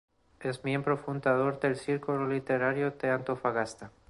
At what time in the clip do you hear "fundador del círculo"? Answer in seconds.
0.97-2.27